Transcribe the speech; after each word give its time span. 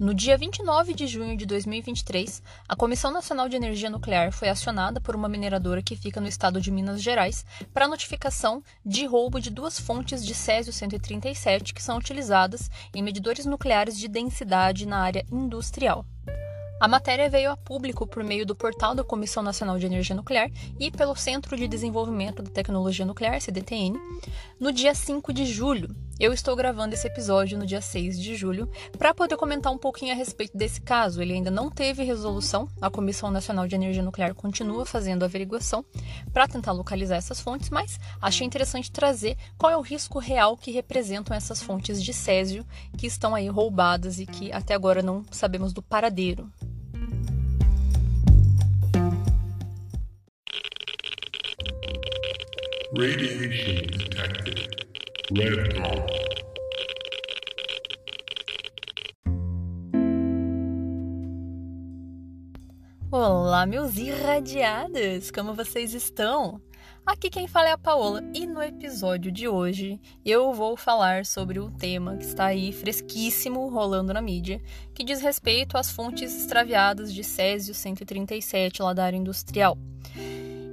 No 0.00 0.14
dia 0.14 0.34
29 0.34 0.94
de 0.94 1.06
junho 1.06 1.36
de 1.36 1.44
2023, 1.44 2.42
a 2.66 2.74
Comissão 2.74 3.10
Nacional 3.10 3.50
de 3.50 3.56
Energia 3.56 3.90
Nuclear 3.90 4.32
foi 4.32 4.48
acionada 4.48 4.98
por 4.98 5.14
uma 5.14 5.28
mineradora 5.28 5.82
que 5.82 5.94
fica 5.94 6.22
no 6.22 6.26
estado 6.26 6.58
de 6.58 6.70
Minas 6.70 7.02
Gerais 7.02 7.44
para 7.74 7.86
notificação 7.86 8.62
de 8.82 9.04
roubo 9.04 9.38
de 9.38 9.50
duas 9.50 9.78
fontes 9.78 10.24
de 10.24 10.34
césio-137 10.34 11.74
que 11.74 11.82
são 11.82 11.98
utilizadas 11.98 12.70
em 12.94 13.02
medidores 13.02 13.44
nucleares 13.44 13.98
de 13.98 14.08
densidade 14.08 14.86
na 14.86 15.00
área 15.00 15.22
industrial. 15.30 16.06
A 16.80 16.88
matéria 16.88 17.28
veio 17.28 17.50
a 17.50 17.56
público 17.58 18.06
por 18.06 18.24
meio 18.24 18.46
do 18.46 18.56
portal 18.56 18.94
da 18.94 19.04
Comissão 19.04 19.42
Nacional 19.42 19.78
de 19.78 19.84
Energia 19.84 20.16
Nuclear 20.16 20.50
e 20.78 20.90
pelo 20.90 21.14
Centro 21.14 21.58
de 21.58 21.68
Desenvolvimento 21.68 22.42
da 22.42 22.50
Tecnologia 22.50 23.04
Nuclear, 23.04 23.38
CDTN, 23.38 24.00
no 24.58 24.72
dia 24.72 24.94
5 24.94 25.30
de 25.30 25.44
julho. 25.44 25.94
Eu 26.20 26.34
estou 26.34 26.54
gravando 26.54 26.92
esse 26.92 27.06
episódio 27.06 27.56
no 27.56 27.64
dia 27.64 27.80
6 27.80 28.20
de 28.20 28.36
julho 28.36 28.68
para 28.98 29.14
poder 29.14 29.38
comentar 29.38 29.72
um 29.72 29.78
pouquinho 29.78 30.12
a 30.12 30.14
respeito 30.14 30.54
desse 30.54 30.78
caso. 30.78 31.22
Ele 31.22 31.32
ainda 31.32 31.50
não 31.50 31.70
teve 31.70 32.02
resolução, 32.02 32.68
a 32.78 32.90
Comissão 32.90 33.30
Nacional 33.30 33.66
de 33.66 33.74
Energia 33.74 34.02
Nuclear 34.02 34.34
continua 34.34 34.84
fazendo 34.84 35.24
averiguação 35.24 35.82
para 36.30 36.46
tentar 36.46 36.72
localizar 36.72 37.16
essas 37.16 37.40
fontes, 37.40 37.70
mas 37.70 37.98
achei 38.20 38.46
interessante 38.46 38.92
trazer 38.92 39.34
qual 39.56 39.72
é 39.72 39.76
o 39.78 39.80
risco 39.80 40.18
real 40.18 40.58
que 40.58 40.70
representam 40.70 41.34
essas 41.34 41.62
fontes 41.62 42.02
de 42.02 42.12
césio 42.12 42.66
que 42.98 43.06
estão 43.06 43.34
aí 43.34 43.48
roubadas 43.48 44.20
e 44.20 44.26
que 44.26 44.52
até 44.52 44.74
agora 44.74 45.00
não 45.00 45.24
sabemos 45.30 45.72
do 45.72 45.80
paradeiro. 45.80 46.52
Radiation 52.94 53.86
detected. 53.96 54.79
Olá, 63.12 63.64
meus 63.64 63.96
irradiados! 63.96 65.30
Como 65.30 65.54
vocês 65.54 65.94
estão? 65.94 66.60
Aqui 67.06 67.30
quem 67.30 67.46
fala 67.46 67.68
é 67.68 67.72
a 67.72 67.78
Paola 67.78 68.24
e 68.34 68.44
no 68.44 68.60
episódio 68.60 69.30
de 69.30 69.46
hoje 69.46 70.00
eu 70.24 70.52
vou 70.52 70.76
falar 70.76 71.24
sobre 71.24 71.60
um 71.60 71.70
tema 71.70 72.16
que 72.16 72.24
está 72.24 72.46
aí 72.46 72.72
fresquíssimo 72.72 73.68
rolando 73.68 74.12
na 74.12 74.20
mídia, 74.20 74.60
que 74.92 75.04
diz 75.04 75.20
respeito 75.20 75.78
às 75.78 75.92
fontes 75.92 76.36
extraviadas 76.36 77.14
de 77.14 77.22
Césio 77.22 77.72
137 77.72 78.82
lá 78.82 78.92
da 78.92 79.04
área 79.04 79.16
industrial. 79.16 79.78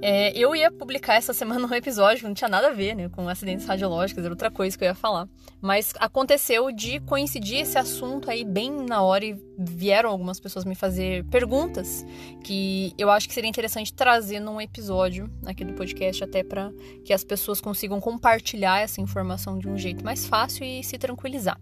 É, 0.00 0.36
eu 0.38 0.54
ia 0.54 0.70
publicar 0.70 1.14
essa 1.14 1.32
semana 1.32 1.66
um 1.66 1.74
episódio 1.74 2.20
que 2.20 2.26
não 2.26 2.34
tinha 2.34 2.48
nada 2.48 2.68
a 2.68 2.72
ver 2.72 2.94
né, 2.94 3.08
com 3.08 3.28
acidentes 3.28 3.66
radiológicos, 3.66 4.22
era 4.22 4.32
outra 4.32 4.50
coisa 4.50 4.76
que 4.76 4.84
eu 4.84 4.88
ia 4.88 4.94
falar. 4.94 5.28
Mas 5.60 5.92
aconteceu 5.98 6.70
de 6.70 7.00
coincidir 7.00 7.60
esse 7.60 7.76
assunto 7.76 8.30
aí 8.30 8.44
bem 8.44 8.70
na 8.70 9.02
hora 9.02 9.24
e 9.24 9.47
vieram 9.58 10.10
algumas 10.10 10.38
pessoas 10.38 10.64
me 10.64 10.76
fazer 10.76 11.24
perguntas 11.24 12.06
que 12.44 12.94
eu 12.96 13.10
acho 13.10 13.26
que 13.26 13.34
seria 13.34 13.50
interessante 13.50 13.92
trazer 13.92 14.38
num 14.38 14.60
episódio 14.60 15.28
aqui 15.44 15.64
do 15.64 15.72
podcast, 15.72 16.22
até 16.22 16.44
para 16.44 16.70
que 17.04 17.12
as 17.12 17.24
pessoas 17.24 17.60
consigam 17.60 18.00
compartilhar 18.00 18.80
essa 18.80 19.00
informação 19.00 19.58
de 19.58 19.68
um 19.68 19.76
jeito 19.76 20.04
mais 20.04 20.26
fácil 20.26 20.64
e 20.64 20.84
se 20.84 20.96
tranquilizar. 20.96 21.60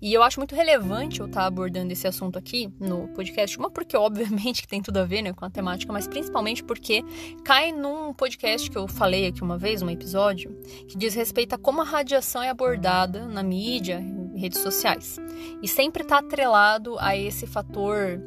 E 0.00 0.14
eu 0.14 0.22
acho 0.22 0.38
muito 0.38 0.54
relevante 0.54 1.20
eu 1.20 1.26
estar 1.26 1.40
tá 1.40 1.46
abordando 1.46 1.92
esse 1.92 2.06
assunto 2.06 2.38
aqui 2.38 2.72
no 2.78 3.08
podcast, 3.08 3.56
uma 3.58 3.70
porque 3.70 3.96
obviamente 3.96 4.62
que 4.62 4.68
tem 4.68 4.82
tudo 4.82 4.98
a 4.98 5.04
ver 5.04 5.22
né, 5.22 5.32
com 5.32 5.44
a 5.44 5.50
temática, 5.50 5.92
mas 5.92 6.08
principalmente 6.08 6.62
porque 6.64 7.04
cai 7.44 7.72
num 7.72 8.12
podcast 8.12 8.70
que 8.70 8.78
eu 8.78 8.88
falei 8.88 9.26
aqui 9.26 9.42
uma 9.42 9.58
vez, 9.58 9.82
um 9.82 9.90
episódio, 9.90 10.56
que 10.88 10.96
diz 10.96 11.14
respeito 11.14 11.54
a 11.54 11.58
como 11.58 11.82
a 11.82 11.84
radiação 11.84 12.42
é 12.42 12.48
abordada 12.48 13.26
na 13.26 13.42
mídia, 13.42 14.00
redes 14.38 14.60
sociais. 14.60 15.18
E 15.62 15.68
sempre 15.68 16.02
está 16.02 16.18
atrelado 16.18 16.96
a 16.98 17.16
esse 17.16 17.46
fator 17.46 18.20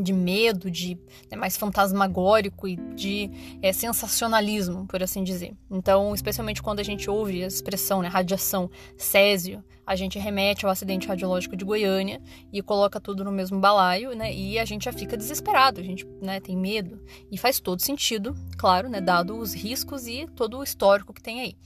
de 0.00 0.12
medo, 0.12 0.70
de 0.70 0.96
né, 1.30 1.36
mais 1.36 1.56
fantasmagórico 1.56 2.68
e 2.68 2.76
de 2.94 3.30
é, 3.60 3.72
sensacionalismo, 3.72 4.86
por 4.86 5.02
assim 5.02 5.24
dizer. 5.24 5.54
Então, 5.70 6.14
especialmente 6.14 6.62
quando 6.62 6.80
a 6.80 6.84
gente 6.84 7.10
ouve 7.10 7.42
a 7.42 7.46
expressão 7.46 8.02
né, 8.02 8.08
radiação, 8.08 8.70
césio, 8.96 9.62
a 9.86 9.96
gente 9.96 10.18
remete 10.18 10.64
ao 10.64 10.70
acidente 10.70 11.08
radiológico 11.08 11.56
de 11.56 11.64
Goiânia 11.64 12.20
e 12.52 12.62
coloca 12.62 13.00
tudo 13.00 13.24
no 13.24 13.32
mesmo 13.32 13.58
balaio, 13.58 14.14
né? 14.14 14.32
E 14.32 14.58
a 14.58 14.64
gente 14.64 14.84
já 14.84 14.92
fica 14.92 15.16
desesperado, 15.16 15.80
a 15.80 15.82
gente 15.82 16.06
né, 16.20 16.40
tem 16.40 16.56
medo. 16.56 17.00
E 17.30 17.36
faz 17.36 17.58
todo 17.58 17.82
sentido, 17.82 18.34
claro, 18.56 18.88
né? 18.88 19.00
Dado 19.00 19.36
os 19.36 19.52
riscos 19.52 20.06
e 20.06 20.26
todo 20.36 20.58
o 20.58 20.62
histórico 20.62 21.12
que 21.12 21.20
tem 21.20 21.40
aí. 21.40 21.56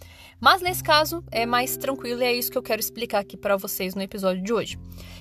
Mas 0.40 0.60
nesse 0.60 0.82
caso 0.82 1.24
é 1.30 1.46
mais 1.46 1.76
tranquilo 1.76 2.22
e 2.22 2.24
é 2.24 2.32
isso 2.32 2.50
que 2.50 2.58
eu 2.58 2.62
quero 2.62 2.80
explicar 2.80 3.20
aqui 3.20 3.36
para 3.36 3.56
vocês 3.56 3.94
no 3.94 4.02
episódio 4.02 4.42
de 4.42 4.52
hoje. 4.52 4.78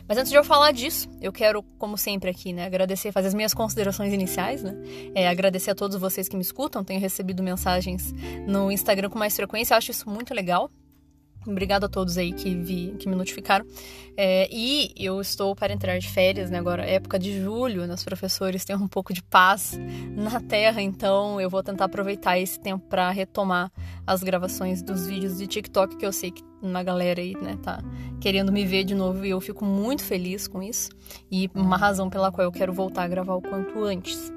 Mas 0.08 0.18
antes 0.18 0.32
de 0.32 0.38
eu 0.38 0.44
falar 0.44 0.72
disso, 0.72 1.10
eu 1.22 1.32
quero, 1.32 1.64
como 1.78 1.98
sempre 1.98 2.30
aqui, 2.30 2.54
né, 2.54 2.66
agradecer, 2.66 3.12
fazer 3.12 3.30
as 3.30 3.34
minhas 3.34 3.54
considerações 3.54 4.14
iniciais, 4.14 4.62
né? 4.62 4.76
É, 5.16 5.28
agradecer 5.28 5.72
a 5.72 5.76
todos 5.76 5.98
vocês 5.98 6.28
que 6.28 6.36
me 6.36 6.42
escutam, 6.42 6.84
tenho 6.84 7.00
recebido 7.00 7.42
mensagens 7.42 8.14
no 8.48 8.72
Instagram 8.72 9.10
com 9.10 9.18
mais 9.18 9.36
frequência, 9.36 9.76
acho 9.76 9.92
isso 9.92 10.10
muito 10.10 10.34
legal. 10.34 10.70
Obrigada 11.46 11.86
a 11.86 11.90
todos 11.90 12.18
aí 12.18 12.34
que, 12.34 12.56
vi, 12.56 12.96
que 13.00 13.08
me 13.08 13.16
notificaram. 13.16 13.66
É, 14.18 14.48
e 14.52 14.94
eu 14.98 15.20
estou 15.20 15.56
para 15.56 15.74
entrar 15.74 15.98
de 16.00 16.10
férias, 16.10 16.50
né? 16.50 16.58
Agora, 16.58 16.86
época 16.86 17.20
de 17.20 17.42
julho, 17.42 17.86
né? 17.86 17.94
os 17.94 18.04
professores 18.04 18.64
têm 18.64 18.76
um 18.76 18.88
pouco 18.88 19.14
de 19.14 19.22
paz 19.22 19.78
na 20.16 20.40
Terra, 20.40 20.82
então 20.82 21.40
eu 21.40 21.50
vou 21.50 21.62
tentar 21.62 21.86
aproveitar 21.86 22.40
esse 22.40 22.60
tempo 22.60 22.88
para 22.88 23.10
retomar 23.10 23.72
as 24.08 24.24
gravações 24.24 24.82
dos 24.82 25.06
vídeos 25.06 25.38
de 25.38 25.48
TikTok, 25.48 25.98
que 25.98 26.06
eu 26.06 26.14
sei 26.14 26.32
que 26.32 26.44
uma 26.62 26.82
galera 26.82 27.22
aí, 27.22 27.34
né, 27.36 27.58
tá 27.62 27.80
querendo 28.20 28.52
me 28.52 28.66
ver 28.66 28.84
de 28.84 28.96
novo 28.96 29.26
e 29.26 29.30
eu 29.30 29.40
fico 29.40 29.64
muito 29.64 30.04
feliz 30.04 30.48
com 30.48 30.64
isso. 30.64 30.90
E 31.30 31.50
uma 31.54 31.78
razão 31.78 32.10
pela 32.10 32.32
qual 32.32 32.46
eu 32.46 32.52
quero 32.52 32.74
voltar 32.74 33.04
a 33.04 33.08
gravar 33.08 33.36
o 33.36 33.42
quanto 33.42 33.84
antes. 33.84 34.32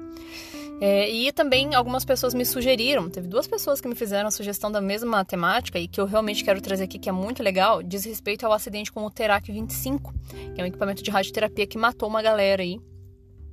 É, 0.81 1.09
e 1.09 1.31
também 1.33 1.75
algumas 1.75 2.05
pessoas 2.05 2.33
me 2.33 2.45
sugeriram, 2.45 3.09
teve 3.09 3.27
duas 3.27 3.47
pessoas 3.47 3.81
que 3.81 3.87
me 3.87 3.95
fizeram 3.95 4.27
a 4.29 4.31
sugestão 4.31 4.71
da 4.71 4.79
mesma 4.79 5.25
temática 5.25 5.77
e 5.77 5.87
que 5.87 5.99
eu 5.99 6.05
realmente 6.05 6.43
quero 6.43 6.61
trazer 6.61 6.85
aqui, 6.85 6.97
que 6.97 7.09
é 7.09 7.11
muito 7.11 7.43
legal, 7.43 7.83
diz 7.83 8.05
respeito 8.05 8.45
ao 8.45 8.53
acidente 8.53 8.91
com 8.91 9.03
o 9.03 9.11
Terac 9.11 9.51
25, 9.51 10.13
que 10.55 10.61
é 10.61 10.63
um 10.63 10.67
equipamento 10.67 11.03
de 11.03 11.11
radioterapia 11.11 11.67
que 11.67 11.77
matou 11.77 12.07
uma 12.07 12.21
galera 12.21 12.61
aí, 12.61 12.79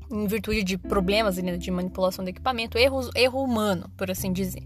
em 0.08 0.26
virtude 0.26 0.62
de 0.62 0.78
problemas 0.78 1.36
né, 1.38 1.56
de 1.56 1.70
manipulação 1.70 2.24
do 2.24 2.28
equipamento, 2.28 2.78
erro, 2.78 3.10
erro 3.16 3.42
humano, 3.42 3.90
por 3.96 4.08
assim 4.08 4.32
dizer. 4.32 4.62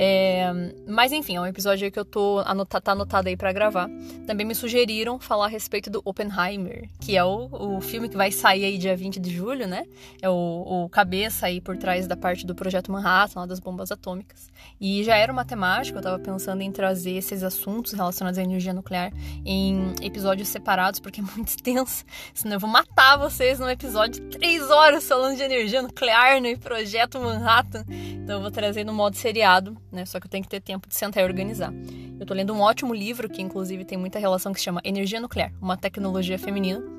É, 0.00 0.52
mas 0.86 1.10
enfim, 1.10 1.34
é 1.34 1.40
um 1.40 1.46
episódio 1.46 1.90
que 1.90 1.98
eu 1.98 2.04
tô 2.04 2.40
tá 2.68 2.92
anotado 2.92 3.28
aí 3.28 3.36
para 3.36 3.52
gravar. 3.52 3.90
Também 4.28 4.46
me 4.46 4.54
sugeriram 4.54 5.18
falar 5.18 5.46
a 5.46 5.48
respeito 5.48 5.90
do 5.90 6.00
Oppenheimer, 6.04 6.88
que 7.00 7.16
é 7.16 7.24
o, 7.24 7.48
o 7.50 7.80
filme 7.80 8.08
que 8.08 8.16
vai 8.16 8.30
sair 8.30 8.64
aí 8.64 8.78
dia 8.78 8.96
20 8.96 9.18
de 9.18 9.28
julho, 9.34 9.66
né? 9.66 9.84
É 10.22 10.30
o, 10.30 10.84
o 10.84 10.88
cabeça 10.88 11.46
aí 11.46 11.60
por 11.60 11.76
trás 11.76 12.06
da 12.06 12.16
parte 12.16 12.46
do 12.46 12.54
projeto 12.54 12.92
Manhattan, 12.92 13.40
lá 13.40 13.46
das 13.46 13.58
bombas 13.58 13.90
atômicas. 13.90 14.52
E 14.80 15.02
já 15.02 15.16
era 15.16 15.32
uma 15.32 15.44
temática, 15.44 15.98
eu 15.98 16.02
tava 16.02 16.18
pensando 16.20 16.62
em 16.62 16.70
trazer 16.70 17.14
esses 17.14 17.42
assuntos 17.42 17.90
relacionados 17.90 18.38
à 18.38 18.42
energia 18.44 18.72
nuclear 18.72 19.12
em 19.44 19.94
episódios 20.00 20.46
separados, 20.46 21.00
porque 21.00 21.20
é 21.20 21.24
muito 21.24 21.48
extenso. 21.50 22.04
Senão 22.32 22.54
eu 22.54 22.60
vou 22.60 22.70
matar 22.70 23.16
vocês 23.16 23.58
num 23.58 23.68
episódio 23.68 24.22
de 24.22 24.38
três 24.38 24.70
horas 24.70 25.08
falando 25.08 25.36
de 25.36 25.42
energia 25.42 25.82
nuclear 25.82 26.40
no 26.40 26.56
projeto 26.56 27.18
Manhattan. 27.18 27.84
Então 27.88 28.36
eu 28.36 28.42
vou 28.42 28.50
trazer 28.52 28.84
no 28.84 28.94
modo 28.94 29.16
seriado 29.16 29.76
né? 29.90 30.04
Só 30.04 30.20
que 30.20 30.26
eu 30.26 30.30
tenho 30.30 30.42
que 30.42 30.50
ter 30.50 30.60
tempo 30.60 30.88
de 30.88 30.94
sentar 30.94 31.22
e 31.22 31.26
organizar. 31.26 31.72
Eu 32.18 32.26
tô 32.26 32.34
lendo 32.34 32.52
um 32.52 32.60
ótimo 32.60 32.94
livro 32.94 33.28
que, 33.28 33.42
inclusive, 33.42 33.84
tem 33.84 33.98
muita 33.98 34.18
relação 34.18 34.52
que 34.52 34.58
se 34.58 34.64
chama 34.64 34.80
Energia 34.84 35.20
Nuclear, 35.20 35.52
uma 35.60 35.76
tecnologia 35.76 36.38
feminina 36.38 36.98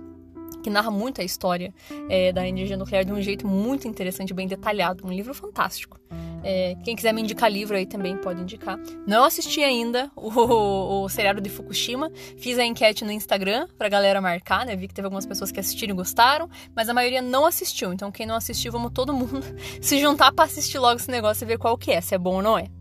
que 0.62 0.70
narra 0.70 0.92
muito 0.92 1.22
a 1.22 1.24
história 1.24 1.74
é, 2.10 2.32
da 2.32 2.48
energia 2.48 2.78
nuclear 2.78 3.06
de 3.06 3.12
um 3.12 3.22
jeito 3.22 3.48
muito 3.48 3.88
interessante, 3.88 4.34
bem 4.34 4.48
detalhado. 4.48 5.06
Um 5.06 5.12
livro 5.12 5.34
fantástico. 5.34 6.00
É, 6.44 6.76
quem 6.84 6.96
quiser 6.96 7.14
me 7.14 7.22
indicar 7.22 7.52
livro 7.52 7.76
aí 7.76 7.86
também 7.86 8.18
pode 8.18 8.42
indicar. 8.42 8.78
Não 9.06 9.24
assisti 9.24 9.62
ainda 9.62 10.10
o, 10.16 10.30
o, 10.30 11.04
o 11.04 11.10
seriado 11.10 11.42
de 11.42 11.50
Fukushima. 11.50 12.12
Fiz 12.38 12.58
a 12.58 12.66
enquete 12.66 13.04
no 13.04 13.12
Instagram 13.12 13.68
pra 13.78 13.90
galera 13.90 14.22
marcar, 14.22 14.66
né? 14.66 14.76
Vi 14.76 14.88
que 14.88 14.94
teve 14.94 15.06
algumas 15.06 15.26
pessoas 15.26 15.52
que 15.52 15.60
assistiram 15.60 15.94
e 15.94 15.98
gostaram, 15.98 16.50
mas 16.76 16.88
a 16.90 16.94
maioria 16.94 17.22
não 17.22 17.46
assistiu. 17.46 17.94
Então, 17.94 18.12
quem 18.12 18.26
não 18.26 18.36
assistiu, 18.36 18.72
vamos 18.72 18.92
todo 18.94 19.14
mundo 19.14 19.42
se 19.82 20.00
juntar 20.00 20.32
para 20.32 20.46
assistir 20.46 20.80
logo 20.80 21.00
esse 21.00 21.12
negócio 21.12 21.44
e 21.44 21.48
ver 21.48 21.58
qual 21.58 21.78
que 21.78 21.92
é, 21.92 22.02
se 22.02 22.16
é 22.16 22.18
bom 22.18 22.36
ou 22.36 22.42
não 22.42 22.58
é. 22.58 22.79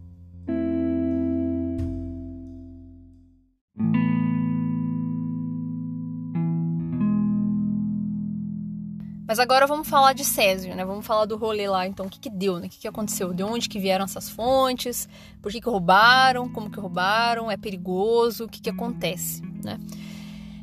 Mas 9.28 9.38
agora 9.38 9.66
vamos 9.66 9.86
falar 9.86 10.14
de 10.14 10.24
Césio, 10.24 10.74
né? 10.74 10.86
Vamos 10.86 11.06
falar 11.06 11.26
do 11.26 11.36
rolê 11.36 11.68
lá, 11.68 11.86
então, 11.86 12.06
o 12.06 12.08
que 12.08 12.18
que 12.18 12.30
deu, 12.30 12.58
né? 12.58 12.66
O 12.66 12.70
que 12.70 12.78
que 12.78 12.88
aconteceu? 12.88 13.34
De 13.34 13.42
onde 13.42 13.68
que 13.68 13.78
vieram 13.78 14.06
essas 14.06 14.30
fontes? 14.30 15.06
Por 15.42 15.52
que 15.52 15.60
que 15.60 15.68
roubaram? 15.68 16.48
Como 16.48 16.70
que 16.70 16.80
roubaram? 16.80 17.50
É 17.50 17.56
perigoso? 17.58 18.46
O 18.46 18.48
que 18.48 18.58
que 18.58 18.70
acontece, 18.70 19.42
né? 19.62 19.78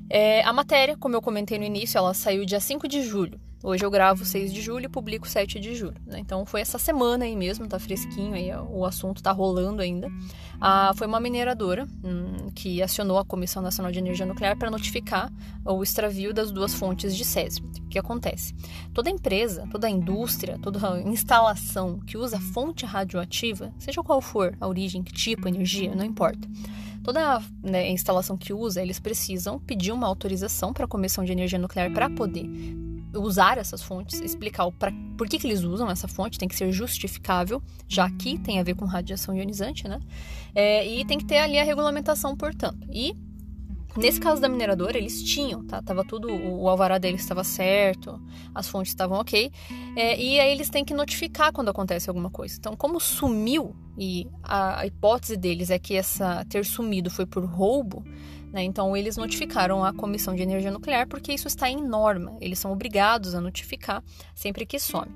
É, 0.09 0.43
a 0.43 0.51
matéria, 0.51 0.97
como 0.97 1.15
eu 1.15 1.21
comentei 1.21 1.59
no 1.59 1.63
início, 1.63 1.95
ela 1.99 2.15
saiu 2.15 2.43
dia 2.43 2.59
5 2.59 2.87
de 2.87 3.03
julho, 3.03 3.39
Hoje 3.65 3.83
eu 3.83 3.89
gravo 3.89 4.23
6 4.23 4.53
de 4.53 4.61
julho 4.61 4.85
e 4.85 4.87
publico 4.87 5.27
7 5.27 5.59
de 5.59 5.73
julho. 5.73 5.95
Né? 6.05 6.19
Então 6.19 6.45
foi 6.45 6.61
essa 6.61 6.77
semana 6.77 7.25
aí 7.25 7.35
mesmo, 7.35 7.67
tá 7.67 7.79
fresquinho 7.79 8.35
aí, 8.35 8.51
o 8.69 8.85
assunto 8.85 9.23
tá 9.23 9.31
rolando 9.31 9.81
ainda. 9.81 10.07
Ah, 10.61 10.93
foi 10.95 11.07
uma 11.07 11.19
mineradora 11.19 11.87
hum, 12.03 12.51
que 12.53 12.79
acionou 12.83 13.17
a 13.17 13.25
Comissão 13.25 13.63
Nacional 13.63 13.91
de 13.91 13.97
Energia 13.97 14.23
Nuclear 14.23 14.55
para 14.55 14.69
notificar 14.69 15.33
o 15.65 15.81
extravio 15.81 16.31
das 16.31 16.51
duas 16.51 16.75
fontes 16.75 17.17
de 17.17 17.25
césio. 17.25 17.65
O 17.65 17.89
que 17.89 17.97
acontece? 17.97 18.53
Toda 18.93 19.09
empresa, 19.09 19.67
toda 19.71 19.89
indústria, 19.89 20.59
toda 20.61 21.01
instalação 21.01 21.99
que 22.01 22.19
usa 22.19 22.39
fonte 22.39 22.85
radioativa, 22.85 23.73
seja 23.79 24.03
qual 24.03 24.21
for 24.21 24.55
a 24.61 24.67
origem, 24.67 25.01
que 25.01 25.11
tipo, 25.11 25.47
energia, 25.47 25.95
não 25.95 26.05
importa. 26.05 26.47
Toda 27.03 27.41
né, 27.63 27.89
instalação 27.89 28.37
que 28.37 28.53
usa, 28.53 28.79
eles 28.79 28.99
precisam 28.99 29.57
pedir 29.59 29.91
uma 29.91 30.05
autorização 30.05 30.71
para 30.71 30.85
a 30.85 30.87
Comissão 30.87 31.23
de 31.23 31.31
Energia 31.31 31.57
Nuclear 31.57 31.91
para 31.91 32.11
poder 32.11 32.47
usar 33.15 33.57
essas 33.57 33.81
fontes, 33.81 34.19
explicar 34.21 34.65
o 34.65 34.71
pra, 34.71 34.91
por 35.17 35.27
que, 35.27 35.39
que 35.39 35.47
eles 35.47 35.63
usam 35.63 35.89
essa 35.89 36.07
fonte, 36.07 36.37
tem 36.37 36.47
que 36.47 36.55
ser 36.55 36.71
justificável, 36.71 37.61
já 37.87 38.09
que 38.09 38.37
tem 38.37 38.59
a 38.59 38.63
ver 38.63 38.75
com 38.75 38.85
radiação 38.85 39.35
ionizante, 39.35 39.87
né? 39.87 39.99
É, 40.53 40.87
e 40.87 41.05
tem 41.05 41.17
que 41.17 41.25
ter 41.25 41.37
ali 41.37 41.57
a 41.57 41.63
regulamentação, 41.63 42.35
portanto. 42.35 42.87
E 42.91 43.15
Nesse 43.97 44.19
caso 44.19 44.41
da 44.41 44.49
mineradora, 44.49 44.97
eles 44.97 45.23
tinham, 45.23 45.65
tá? 45.65 45.81
Tava 45.81 46.03
tudo, 46.03 46.27
o 46.27 46.67
alvará 46.67 46.97
deles 46.97 47.21
estava 47.21 47.45
certo, 47.45 48.21
as 48.53 48.67
fontes 48.67 48.91
estavam 48.91 49.17
ok. 49.19 49.49
É, 49.95 50.21
e 50.21 50.37
aí 50.37 50.51
eles 50.51 50.69
têm 50.69 50.83
que 50.83 50.93
notificar 50.93 51.53
quando 51.53 51.69
acontece 51.69 52.09
alguma 52.09 52.29
coisa. 52.29 52.55
Então, 52.59 52.75
como 52.75 52.99
sumiu, 52.99 53.73
e 53.97 54.27
a, 54.43 54.81
a 54.81 54.85
hipótese 54.85 55.37
deles 55.37 55.69
é 55.69 55.79
que 55.79 55.95
essa 55.95 56.43
ter 56.49 56.65
sumido 56.65 57.09
foi 57.09 57.25
por 57.25 57.45
roubo, 57.45 58.03
né? 58.55 58.63
Então, 58.63 58.95
eles 58.95 59.17
notificaram 59.17 59.83
a 59.83 59.91
Comissão 59.91 60.33
de 60.33 60.41
Energia 60.41 60.71
Nuclear 60.71 61.05
porque 61.05 61.33
isso 61.33 61.45
está 61.45 61.69
em 61.69 61.75
norma. 61.75 62.37
Eles 62.39 62.57
são 62.57 62.71
obrigados 62.71 63.35
a 63.35 63.41
notificar 63.41 64.01
sempre 64.33 64.65
que 64.65 64.79
some. 64.79 65.11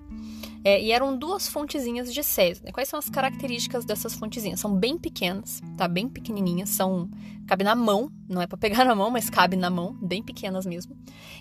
É, 0.62 0.82
e 0.84 0.92
eram 0.92 1.18
duas 1.18 1.48
fontezinhas 1.48 2.14
de 2.14 2.22
césio. 2.22 2.66
Né? 2.66 2.74
Quais 2.74 2.90
são 2.90 3.00
as 3.00 3.10
características 3.10 3.86
dessas 3.86 4.14
fontezinhas? 4.14 4.60
São 4.60 4.76
bem 4.76 4.98
pequenas, 4.98 5.62
tá? 5.78 5.88
Bem 5.88 6.10
pequenininhas, 6.10 6.68
são 6.68 7.10
cabe 7.48 7.64
na 7.64 7.76
mão, 7.76 8.12
não 8.28 8.42
é 8.42 8.46
para 8.46 8.58
pegar 8.58 8.84
na 8.86 8.94
mão, 8.94 9.10
mas 9.10 9.30
cabe 9.30 9.56
na 9.56 9.70
mão, 9.70 9.94
bem 10.02 10.22
pequenas 10.22 10.66
mesmo. 10.66 10.98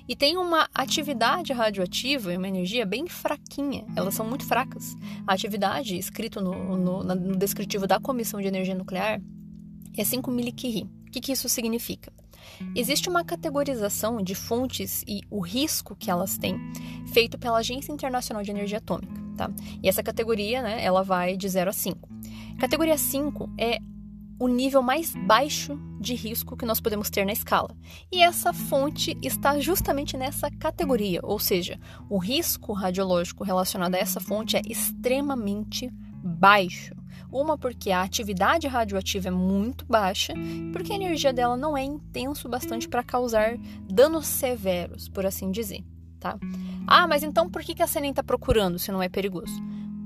E 0.07 0.15
tem 0.15 0.37
uma 0.37 0.69
atividade 0.73 1.53
radioativa 1.53 2.33
e 2.33 2.37
uma 2.37 2.47
energia 2.47 2.87
bem 2.87 3.09
fraquinha. 3.09 3.85
Elas 3.97 4.15
são 4.15 4.25
muito 4.25 4.47
fracas. 4.47 4.97
A 5.27 5.35
atividade 5.35 5.99
escrito 5.99 6.41
no, 6.41 6.77
no, 6.77 7.03
no 7.03 7.37
descritivo 7.37 7.89
da 7.89 7.99
Comissão 7.99 8.41
de 8.41 8.47
Energia 8.47 8.77
Nuclear 8.77 9.21
é 9.97 10.05
5 10.05 10.31
milicurie. 10.31 10.89
O 11.09 11.11
que, 11.11 11.21
que 11.21 11.33
isso 11.33 11.49
significa? 11.49 12.13
Existe 12.75 13.09
uma 13.09 13.25
categorização 13.25 14.23
de 14.23 14.35
fontes 14.35 15.03
e 15.07 15.23
o 15.31 15.41
risco 15.41 15.97
que 15.97 16.11
elas 16.11 16.39
têm, 16.39 16.59
feito 17.13 17.39
pela 17.39 17.59
Agência 17.59 17.93
Internacional 17.93 18.43
de 18.43 18.51
Energia 18.51 18.79
Atômica, 18.79 19.15
tá? 19.37 19.51
E 19.83 19.89
essa 19.89 20.03
categoria, 20.03 20.63
né, 20.63 20.85
ela 20.85 21.03
vai 21.03 21.37
de 21.37 21.49
0 21.49 21.71
a 21.71 21.73
5. 21.73 22.09
Categoria 22.59 22.99
5 22.99 23.51
é 23.59 23.79
o 24.41 24.47
nível 24.47 24.83
mais 24.83 25.15
baixo 25.27 25.79
de 26.01 26.15
risco 26.15 26.57
que 26.57 26.65
nós 26.65 26.81
podemos 26.81 27.11
ter 27.11 27.25
na 27.25 27.33
escala. 27.33 27.71
E 28.13 28.23
essa 28.23 28.53
fonte 28.53 29.17
está 29.23 29.59
justamente 29.59 30.17
nessa 30.17 30.51
categoria, 30.51 31.21
ou 31.25 31.39
seja, 31.39 31.79
o 32.09 32.19
risco 32.19 32.73
radiológico 32.73 33.43
relacionado 33.43 33.97
a 33.97 33.99
essa 33.99 34.21
fonte 34.21 34.57
é 34.57 34.63
extremamente 34.69 35.91
baixo. 36.23 36.95
Uma 37.31 37.59
porque 37.59 37.91
a 37.91 38.03
atividade 38.03 38.67
radioativa 38.67 39.29
é 39.29 39.31
muito 39.31 39.85
baixa, 39.87 40.33
porque 40.73 40.93
a 40.93 40.97
energia 40.97 41.33
dela 41.33 41.57
não 41.57 41.77
é 41.77 41.83
intenso 41.83 42.49
bastante 42.49 42.89
para 42.89 43.03
causar 43.03 43.57
danos 43.91 44.27
severos, 44.27 45.09
por 45.09 45.27
assim 45.27 45.51
dizer, 45.51 45.85
tá? 46.19 46.39
Ah, 46.87 47.07
mas 47.07 47.23
então 47.23 47.51
por 47.51 47.63
que 47.63 47.83
a 47.83 47.87
CNEM 47.87 48.11
está 48.11 48.23
procurando 48.23 48.79
se 48.79 48.91
não 48.91 49.03
é 49.03 49.09
perigoso? 49.09 49.53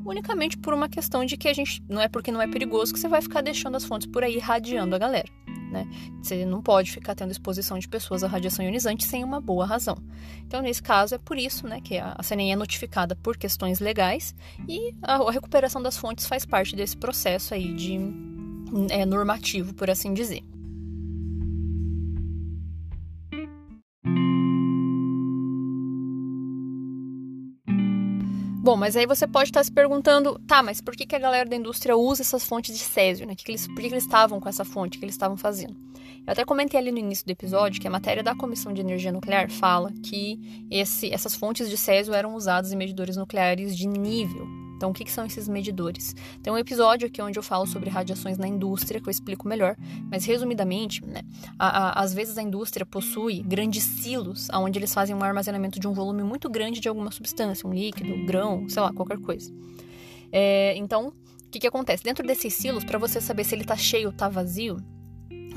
Unicamente 0.04 0.58
por 0.58 0.74
uma 0.74 0.88
questão 0.88 1.24
de 1.24 1.36
que 1.36 1.48
a 1.48 1.52
gente 1.52 1.80
não 1.88 2.00
é 2.00 2.08
porque 2.08 2.32
não 2.32 2.42
é 2.42 2.48
perigoso 2.48 2.92
que 2.92 2.98
você 2.98 3.06
vai 3.06 3.22
ficar 3.22 3.40
deixando 3.40 3.76
as 3.76 3.84
fontes 3.84 4.08
por 4.08 4.24
aí 4.24 4.38
radiando 4.38 4.96
a 4.96 4.98
galera 4.98 5.30
né? 5.72 5.88
Você 6.22 6.44
não 6.44 6.62
pode 6.62 6.92
ficar 6.92 7.14
tendo 7.14 7.32
exposição 7.32 7.78
de 7.78 7.88
pessoas 7.88 8.22
à 8.22 8.28
radiação 8.28 8.64
ionizante 8.64 9.04
sem 9.04 9.24
uma 9.24 9.40
boa 9.40 9.66
razão. 9.66 9.96
Então, 10.46 10.62
nesse 10.62 10.82
caso, 10.82 11.14
é 11.14 11.18
por 11.18 11.38
isso 11.38 11.66
né, 11.66 11.80
que 11.80 11.98
a 11.98 12.16
CNI 12.22 12.52
é 12.52 12.56
notificada 12.56 13.16
por 13.16 13.36
questões 13.36 13.80
legais 13.80 14.34
e 14.68 14.94
a, 15.02 15.30
recuperação 15.30 15.82
das 15.82 15.96
fontes 15.96 16.26
faz 16.26 16.44
parte 16.44 16.76
desse 16.76 16.96
processo 16.96 17.54
aí 17.54 17.72
de 17.72 17.98
é, 18.90 19.04
normativo, 19.06 19.74
por 19.74 19.90
assim 19.90 20.12
dizer. 20.12 20.42
Bom, 28.62 28.76
mas 28.76 28.96
aí 28.96 29.06
você 29.06 29.26
pode 29.26 29.48
estar 29.48 29.64
se 29.64 29.72
perguntando, 29.72 30.38
tá, 30.46 30.62
mas 30.62 30.80
por 30.80 30.94
que, 30.94 31.04
que 31.04 31.16
a 31.16 31.18
galera 31.18 31.50
da 31.50 31.56
indústria 31.56 31.96
usa 31.96 32.22
essas 32.22 32.44
fontes 32.44 32.78
de 32.78 32.84
césio, 32.84 33.26
né? 33.26 33.34
Que 33.34 33.42
que 33.42 33.50
eles, 33.50 33.66
por 33.66 33.74
que, 33.74 33.88
que 33.88 33.94
eles 33.94 34.04
estavam 34.04 34.38
com 34.38 34.48
essa 34.48 34.64
fonte, 34.64 34.96
o 34.96 35.00
que 35.00 35.04
eles 35.04 35.16
estavam 35.16 35.36
fazendo? 35.36 35.74
Eu 36.24 36.32
até 36.32 36.44
comentei 36.44 36.78
ali 36.78 36.92
no 36.92 36.98
início 36.98 37.26
do 37.26 37.30
episódio 37.30 37.80
que 37.80 37.88
a 37.88 37.90
matéria 37.90 38.22
da 38.22 38.36
Comissão 38.36 38.72
de 38.72 38.80
Energia 38.80 39.10
Nuclear 39.10 39.50
fala 39.50 39.90
que 40.04 40.38
esse, 40.70 41.12
essas 41.12 41.34
fontes 41.34 41.68
de 41.68 41.76
césio 41.76 42.14
eram 42.14 42.36
usadas 42.36 42.70
em 42.70 42.76
medidores 42.76 43.16
nucleares 43.16 43.76
de 43.76 43.88
nível, 43.88 44.46
então, 44.82 44.90
o 44.90 44.92
que, 44.92 45.04
que, 45.04 45.12
são 45.12 45.24
esses 45.24 45.46
medidores? 45.46 46.12
Tem 46.42 46.52
um 46.52 46.58
episódio 46.58 47.06
aqui 47.06 47.22
onde 47.22 47.38
eu 47.38 47.42
falo 47.42 47.64
sobre 47.68 47.88
radiações 47.88 48.36
na 48.36 48.48
indústria, 48.48 49.00
que 49.00 49.08
eu 49.08 49.12
explico 49.12 49.46
melhor, 49.46 49.76
mas 50.10 50.24
resumidamente, 50.24 51.04
né, 51.04 51.22
a, 51.56 51.68
a, 51.68 52.02
às 52.02 52.12
vezes 52.12 52.36
a 52.36 52.42
indústria 52.42 52.84
possui 52.84 53.44
grandes 53.44 53.84
silos, 53.84 54.48
onde 54.52 54.80
eles 54.80 54.92
fazem 54.92 55.14
um 55.14 55.22
armazenamento 55.22 55.78
de 55.78 55.86
um 55.86 55.92
volume 55.92 56.24
muito 56.24 56.50
grande 56.50 56.80
de 56.80 56.88
alguma 56.88 57.12
substância, 57.12 57.64
um 57.64 57.72
líquido, 57.72 58.26
grão, 58.26 58.68
sei 58.68 58.82
lá, 58.82 58.92
qualquer 58.92 59.18
coisa. 59.18 59.54
É, 60.32 60.76
então, 60.76 61.12
o 61.46 61.48
que, 61.48 61.60
que 61.60 61.66
acontece? 61.68 62.02
Dentro 62.02 62.26
desses 62.26 62.52
silos, 62.52 62.82
para 62.82 62.98
você 62.98 63.20
saber 63.20 63.44
se 63.44 63.54
ele 63.54 63.62
está 63.62 63.76
cheio 63.76 64.08
ou 64.08 64.12
está 64.12 64.28
vazio, 64.28 64.78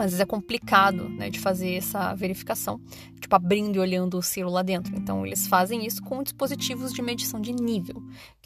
às 0.02 0.12
vezes 0.12 0.20
é 0.20 0.26
complicado 0.26 1.10
né, 1.10 1.30
de 1.30 1.40
fazer 1.40 1.76
essa 1.76 2.14
verificação, 2.14 2.80
tipo 3.20 3.36
abrindo 3.36 3.76
e 3.76 3.80
olhando 3.80 4.18
o 4.18 4.22
silo 4.22 4.52
lá 4.52 4.62
dentro. 4.62 4.96
Então, 4.96 5.26
eles 5.26 5.48
fazem 5.48 5.86
isso 5.86 6.02
com 6.04 6.24
dispositivos 6.24 6.94
de 6.94 7.02
medição 7.02 7.40
de 7.40 7.54
nível. 7.54 8.02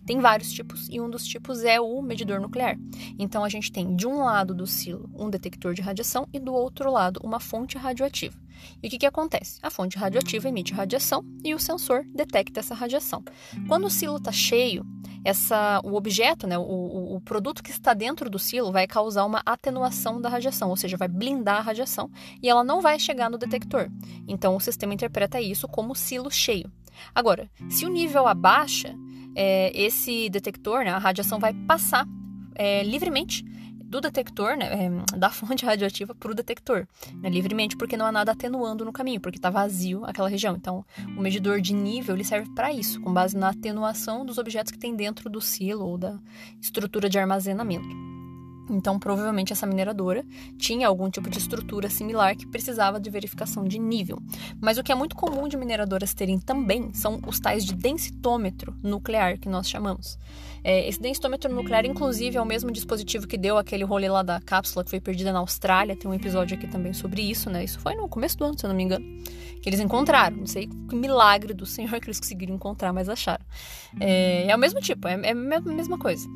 Tem 0.05 0.19
vários 0.19 0.51
tipos 0.51 0.87
e 0.89 0.99
um 0.99 1.09
dos 1.09 1.25
tipos 1.25 1.63
é 1.63 1.79
o 1.79 2.01
medidor 2.01 2.39
nuclear. 2.39 2.77
Então, 3.17 3.43
a 3.43 3.49
gente 3.49 3.71
tem 3.71 3.95
de 3.95 4.07
um 4.07 4.23
lado 4.23 4.53
do 4.53 4.65
silo 4.65 5.09
um 5.13 5.29
detector 5.29 5.73
de 5.73 5.81
radiação 5.81 6.27
e 6.33 6.39
do 6.39 6.53
outro 6.53 6.91
lado 6.91 7.19
uma 7.23 7.39
fonte 7.39 7.77
radioativa. 7.77 8.37
E 8.81 8.87
o 8.87 8.89
que, 8.89 8.97
que 8.97 9.05
acontece? 9.05 9.59
A 9.61 9.69
fonte 9.69 9.97
radioativa 9.97 10.47
emite 10.47 10.73
radiação 10.73 11.23
e 11.43 11.53
o 11.53 11.59
sensor 11.59 12.05
detecta 12.13 12.59
essa 12.59 12.73
radiação. 12.73 13.23
Quando 13.67 13.85
o 13.85 13.89
silo 13.89 14.17
está 14.17 14.31
cheio, 14.31 14.85
essa, 15.23 15.81
o 15.83 15.95
objeto, 15.95 16.47
né, 16.47 16.57
o, 16.57 17.15
o 17.15 17.21
produto 17.21 17.61
que 17.61 17.71
está 17.71 17.93
dentro 17.93 18.29
do 18.29 18.39
silo 18.39 18.71
vai 18.71 18.87
causar 18.87 19.25
uma 19.25 19.41
atenuação 19.45 20.21
da 20.21 20.29
radiação, 20.29 20.69
ou 20.69 20.77
seja, 20.77 20.97
vai 20.97 21.07
blindar 21.07 21.57
a 21.57 21.61
radiação 21.61 22.09
e 22.41 22.49
ela 22.49 22.63
não 22.63 22.81
vai 22.81 22.97
chegar 22.99 23.29
no 23.29 23.37
detector. 23.37 23.89
Então 24.27 24.55
o 24.55 24.59
sistema 24.59 24.93
interpreta 24.93 25.41
isso 25.41 25.67
como 25.67 25.95
silo 25.95 26.31
cheio. 26.31 26.71
Agora, 27.13 27.49
se 27.69 27.85
o 27.85 27.89
nível 27.89 28.27
abaixa, 28.27 28.95
é, 29.35 29.71
esse 29.73 30.29
detector, 30.29 30.83
né, 30.83 30.91
a 30.91 30.97
radiação 30.97 31.39
vai 31.39 31.53
passar 31.53 32.05
é, 32.55 32.83
livremente 32.83 33.43
do 33.89 33.99
detector, 33.99 34.55
né, 34.55 34.69
é, 34.71 35.17
da 35.17 35.29
fonte 35.31 35.65
radioativa 35.65 36.13
para 36.13 36.31
o 36.31 36.35
detector, 36.35 36.87
né, 37.15 37.29
livremente, 37.29 37.75
porque 37.75 37.97
não 37.97 38.05
há 38.05 38.11
nada 38.11 38.31
atenuando 38.31 38.85
no 38.85 38.93
caminho, 38.93 39.19
porque 39.19 39.37
está 39.37 39.49
vazio 39.49 40.05
aquela 40.05 40.29
região. 40.29 40.55
Então, 40.55 40.85
o 41.17 41.21
medidor 41.21 41.59
de 41.59 41.73
nível 41.73 42.15
ele 42.15 42.23
serve 42.23 42.49
para 42.53 42.71
isso, 42.71 43.01
com 43.01 43.11
base 43.11 43.35
na 43.35 43.49
atenuação 43.49 44.25
dos 44.25 44.37
objetos 44.37 44.71
que 44.71 44.77
tem 44.77 44.95
dentro 44.95 45.29
do 45.29 45.41
silo 45.41 45.85
ou 45.85 45.97
da 45.97 46.17
estrutura 46.61 47.09
de 47.09 47.17
armazenamento. 47.17 48.08
Então, 48.69 48.99
provavelmente 48.99 49.53
essa 49.53 49.65
mineradora 49.65 50.23
tinha 50.57 50.87
algum 50.87 51.09
tipo 51.09 51.29
de 51.29 51.37
estrutura 51.37 51.89
similar 51.89 52.35
que 52.35 52.47
precisava 52.47 52.99
de 52.99 53.09
verificação 53.09 53.63
de 53.63 53.79
nível. 53.79 54.19
Mas 54.61 54.77
o 54.77 54.83
que 54.83 54.91
é 54.91 54.95
muito 54.95 55.15
comum 55.15 55.47
de 55.47 55.57
mineradoras 55.57 56.13
terem 56.13 56.39
também 56.39 56.93
são 56.93 57.19
os 57.27 57.39
tais 57.39 57.65
de 57.65 57.73
densitômetro 57.73 58.75
nuclear, 58.83 59.37
que 59.37 59.49
nós 59.49 59.69
chamamos. 59.69 60.17
É, 60.63 60.87
esse 60.87 61.01
densitômetro 61.01 61.53
nuclear, 61.53 61.85
inclusive, 61.85 62.37
é 62.37 62.41
o 62.41 62.45
mesmo 62.45 62.71
dispositivo 62.71 63.27
que 63.27 63.37
deu 63.37 63.57
aquele 63.57 63.83
rolê 63.83 64.09
lá 64.09 64.21
da 64.21 64.41
cápsula 64.41 64.83
que 64.83 64.89
foi 64.89 64.99
perdida 64.99 65.31
na 65.31 65.39
Austrália. 65.39 65.95
Tem 65.95 66.09
um 66.09 66.13
episódio 66.13 66.57
aqui 66.57 66.67
também 66.67 66.93
sobre 66.93 67.21
isso, 67.21 67.49
né? 67.49 67.63
Isso 67.63 67.79
foi 67.79 67.95
no 67.95 68.07
começo 68.07 68.37
do 68.37 68.45
ano, 68.45 68.59
se 68.59 68.65
eu 68.65 68.69
não 68.69 68.75
me 68.75 68.83
engano. 68.83 69.05
Que 69.61 69.69
eles 69.69 69.79
encontraram. 69.79 70.37
Não 70.37 70.47
sei 70.47 70.67
que 70.67 70.95
milagre 70.95 71.53
do 71.53 71.65
Senhor 71.67 71.99
que 71.99 72.07
eles 72.07 72.19
conseguiram 72.19 72.55
encontrar, 72.55 72.91
mas 72.91 73.07
acharam. 73.07 73.43
É, 73.99 74.49
é 74.49 74.55
o 74.55 74.59
mesmo 74.59 74.81
tipo, 74.81 75.07
é, 75.07 75.19
é 75.23 75.31
a 75.31 75.61
mesma 75.61 75.97
coisa. 75.97 76.27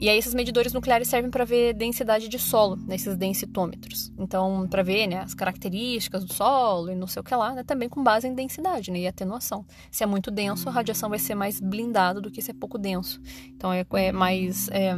E 0.00 0.08
aí 0.08 0.16
esses 0.16 0.32
medidores 0.32 0.72
nucleares 0.72 1.08
servem 1.08 1.30
para 1.30 1.44
ver 1.44 1.74
densidade 1.74 2.26
de 2.26 2.38
solo 2.38 2.74
nesses 2.74 3.18
densitômetros. 3.18 4.10
Então, 4.18 4.66
para 4.66 4.82
ver 4.82 5.06
né, 5.06 5.18
as 5.18 5.34
características 5.34 6.24
do 6.24 6.32
solo 6.32 6.90
e 6.90 6.96
não 6.96 7.06
sei 7.06 7.20
o 7.20 7.22
que 7.22 7.34
lá, 7.34 7.52
né, 7.52 7.62
também 7.62 7.86
com 7.86 8.02
base 8.02 8.26
em 8.26 8.34
densidade 8.34 8.90
né, 8.90 9.00
e 9.00 9.06
atenuação. 9.06 9.66
Se 9.90 10.02
é 10.02 10.06
muito 10.06 10.30
denso, 10.30 10.70
a 10.70 10.72
radiação 10.72 11.10
vai 11.10 11.18
ser 11.18 11.34
mais 11.34 11.60
blindada 11.60 12.18
do 12.18 12.30
que 12.30 12.40
se 12.40 12.50
é 12.50 12.54
pouco 12.54 12.78
denso. 12.78 13.20
Então, 13.48 13.70
é, 13.70 13.84
é 13.92 14.10
mais, 14.10 14.70
é, 14.70 14.94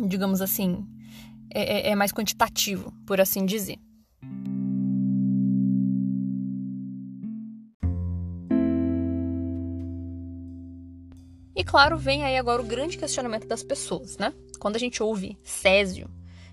digamos 0.00 0.40
assim, 0.40 0.86
é, 1.52 1.88
é, 1.88 1.90
é 1.90 1.94
mais 1.94 2.10
quantitativo, 2.10 2.90
por 3.06 3.20
assim 3.20 3.44
dizer. 3.44 3.78
E 11.56 11.64
claro, 11.64 11.96
vem 11.96 12.22
aí 12.22 12.36
agora 12.36 12.60
o 12.60 12.66
grande 12.66 12.98
questionamento 12.98 13.48
das 13.48 13.62
pessoas, 13.62 14.18
né? 14.18 14.30
Quando 14.60 14.76
a 14.76 14.78
gente 14.78 15.02
ouve 15.02 15.38
Césio 15.42 16.06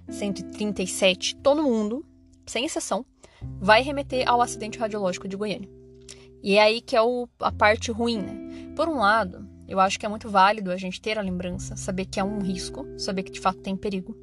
137, 0.08 1.36
todo 1.36 1.62
mundo, 1.62 2.06
sem 2.48 2.64
exceção, 2.64 3.06
vai 3.60 3.82
remeter 3.82 4.26
ao 4.26 4.42
acidente 4.42 4.80
radiológico 4.80 5.28
de 5.28 5.36
Goiânia. 5.36 5.70
E 6.42 6.56
é 6.56 6.62
aí 6.62 6.80
que 6.80 6.96
é 6.96 7.02
o, 7.02 7.28
a 7.42 7.52
parte 7.52 7.92
ruim, 7.92 8.22
né? 8.22 8.74
Por 8.78 8.88
um 8.88 9.00
lado, 9.00 9.46
eu 9.68 9.78
acho 9.78 10.00
que 10.00 10.06
é 10.06 10.10
muito 10.10 10.30
válido 10.30 10.72
a 10.72 10.78
gente 10.78 11.02
ter 11.02 11.20
a 11.20 11.22
lembrança, 11.22 11.76
saber 11.76 12.06
que 12.06 12.22
é 12.22 12.24
um 12.24 12.40
risco, 12.40 12.88
saber 12.98 13.24
que 13.24 13.32
de 13.32 13.42
fato 13.42 13.60
tem 13.60 13.76
perigo, 13.76 14.16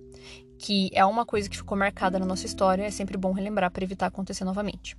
que 0.58 0.88
é 0.94 1.04
uma 1.04 1.26
coisa 1.26 1.46
que 1.46 1.58
ficou 1.58 1.76
marcada 1.76 2.18
na 2.18 2.24
nossa 2.24 2.46
história, 2.46 2.84
é 2.84 2.90
sempre 2.90 3.18
bom 3.18 3.32
relembrar 3.32 3.70
para 3.70 3.84
evitar 3.84 4.06
acontecer 4.06 4.44
novamente. 4.44 4.96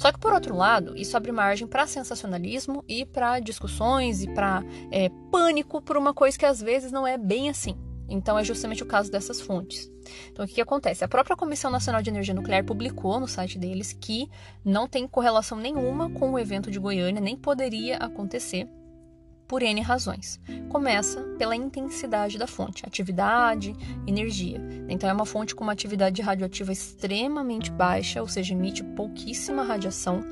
Só 0.00 0.10
que, 0.10 0.18
por 0.18 0.32
outro 0.32 0.56
lado, 0.56 0.96
isso 0.96 1.14
abre 1.14 1.30
margem 1.30 1.68
para 1.68 1.86
sensacionalismo 1.86 2.82
e 2.88 3.04
para 3.04 3.38
discussões 3.38 4.22
e 4.22 4.32
para 4.32 4.64
é, 4.90 5.10
pânico 5.30 5.82
por 5.82 5.94
uma 5.94 6.14
coisa 6.14 6.38
que 6.38 6.46
às 6.46 6.58
vezes 6.58 6.90
não 6.90 7.06
é 7.06 7.18
bem 7.18 7.50
assim. 7.50 7.76
Então, 8.08 8.38
é 8.38 8.42
justamente 8.42 8.82
o 8.82 8.86
caso 8.86 9.12
dessas 9.12 9.42
fontes. 9.42 9.92
Então, 10.32 10.46
o 10.46 10.48
que, 10.48 10.54
que, 10.54 10.60
acontece? 10.62 11.04
A 11.04 11.08
própria 11.08 11.36
Comissão 11.36 11.70
Nacional 11.70 12.00
de 12.00 12.08
Energia 12.08 12.32
Nuclear 12.32 12.64
publicou 12.64 13.20
no 13.20 13.28
site 13.28 13.58
deles 13.58 13.92
que 13.92 14.26
não 14.64 14.88
tem 14.88 15.06
correlação 15.06 15.58
nenhuma 15.58 16.08
com 16.08 16.32
o 16.32 16.38
evento 16.38 16.70
de 16.70 16.78
Goiânia, 16.78 17.20
nem 17.20 17.36
poderia 17.36 17.98
acontecer 17.98 18.66
por 19.50 19.64
N 19.64 19.80
razões. 19.80 20.40
Começa 20.68 21.22
pela 21.36 21.56
intensidade 21.56 22.38
da 22.38 22.46
fonte, 22.46 22.86
atividade, 22.86 23.74
energia. 24.06 24.60
Então, 24.88 25.10
é 25.10 25.12
uma 25.12 25.26
fonte 25.26 25.56
com 25.56 25.64
uma 25.64 25.72
atividade 25.72 26.22
radioativa 26.22 26.70
extremamente 26.70 27.68
baixa, 27.68 28.20
ou 28.20 28.28
seja, 28.28 28.54
emite 28.54 28.84
pouquíssima 28.84 29.64
radiação, 29.64 30.24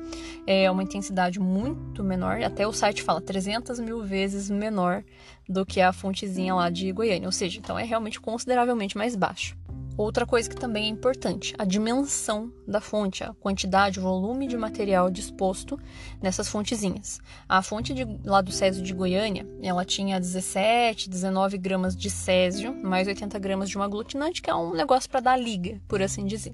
é 0.47 0.71
uma 0.71 0.83
intensidade 0.83 1.37
muito 1.37 2.01
menor, 2.01 2.41
até 2.41 2.65
o 2.65 2.71
site 2.71 3.03
fala 3.03 3.19
300 3.19 3.81
mil 3.81 4.01
vezes 4.01 4.49
menor 4.49 5.03
do 5.49 5.65
que 5.65 5.81
a 5.81 5.91
fontezinha 5.91 6.55
lá 6.55 6.69
de 6.69 6.89
Goiânia, 6.93 7.27
ou 7.27 7.33
seja, 7.33 7.59
então 7.59 7.77
é 7.77 7.83
realmente 7.83 8.21
consideravelmente 8.21 8.97
mais 8.97 9.17
baixo. 9.17 9.58
Outra 9.99 10.25
coisa 10.25 10.49
que 10.49 10.55
também 10.55 10.85
é 10.85 10.87
importante, 10.87 11.53
a 11.57 11.65
dimensão 11.65 12.49
da 12.65 12.79
fonte, 12.79 13.21
a 13.21 13.33
quantidade, 13.33 13.99
o 13.99 14.01
volume 14.01 14.47
de 14.47 14.55
material 14.55 15.11
disposto 15.11 15.77
nessas 16.21 16.47
fontezinhas. 16.47 17.19
A 17.49 17.61
fonte 17.61 17.93
de, 17.93 18.07
lá 18.23 18.39
do 18.39 18.49
Césio 18.49 18.81
de 18.81 18.93
Goiânia, 18.93 19.45
ela 19.61 19.83
tinha 19.83 20.17
17, 20.17 21.09
19 21.09 21.57
gramas 21.57 21.97
de 21.97 22.09
césio, 22.09 22.73
mais 22.81 23.09
80 23.09 23.37
gramas 23.39 23.69
de 23.69 23.77
um 23.77 23.83
aglutinante, 23.83 24.41
que 24.41 24.49
é 24.49 24.55
um 24.55 24.71
negócio 24.71 25.09
para 25.09 25.19
dar 25.19 25.35
liga, 25.35 25.81
por 25.85 26.01
assim 26.01 26.25
dizer. 26.25 26.53